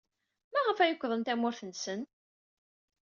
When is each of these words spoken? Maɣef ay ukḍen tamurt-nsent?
Maɣef 0.51 0.77
ay 0.79 0.93
ukḍen 0.93 1.21
tamurt-nsent? 1.25 2.11